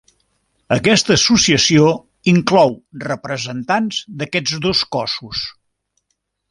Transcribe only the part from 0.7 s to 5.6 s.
Aquesta associació inclou representants d'aquests dos cossos.